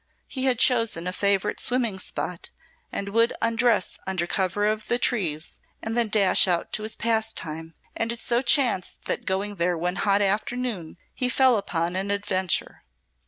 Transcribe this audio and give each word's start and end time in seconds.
He 0.27 0.45
had 0.45 0.57
chosen 0.57 1.05
a 1.05 1.13
favourite 1.13 1.59
swimming 1.59 1.99
spot 1.99 2.49
and 2.91 3.09
would 3.09 3.33
undress 3.39 3.99
under 4.07 4.25
cover 4.25 4.65
of 4.65 4.87
the 4.87 4.97
trees 4.97 5.59
and 5.83 5.95
then 5.95 6.07
dash 6.09 6.47
out 6.47 6.73
to 6.73 6.81
his 6.81 6.95
pastime, 6.95 7.75
and 7.95 8.11
it 8.11 8.19
so 8.19 8.41
chanced 8.41 9.05
that 9.05 9.25
going 9.25 9.57
there 9.57 9.77
one 9.77 9.97
hot 9.97 10.23
afternoon 10.23 10.97
he 11.13 11.29
fell 11.29 11.55
upon 11.55 11.95
an 11.95 12.09
adventure. 12.09 12.83